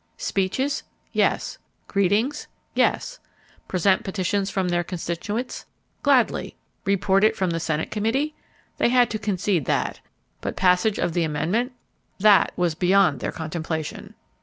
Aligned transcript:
Speeches? 0.17 0.81
Yes. 1.11 1.59
Greetings? 1.87 2.47
Yes. 2.73 3.19
Present 3.67 4.03
petitions 4.03 4.49
from 4.49 4.67
their 4.69 4.83
constituencies? 4.83 5.67
Gladly. 6.01 6.55
Report 6.85 7.23
it 7.23 7.35
from 7.35 7.51
the 7.51 7.59
Senate 7.59 7.91
Committee? 7.91 8.33
They 8.77 8.89
had 8.89 9.11
to 9.11 9.19
concede 9.19 9.65
that. 9.65 9.99
But 10.41 10.55
passage 10.55 10.97
of 10.97 11.13
the 11.13 11.23
amendment? 11.23 11.73
That 12.17 12.51
was 12.55 12.73
beyond 12.73 13.19
their 13.19 13.31
contemplation. 13.31 14.15